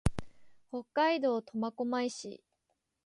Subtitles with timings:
[0.71, 2.41] 北海道苫小牧市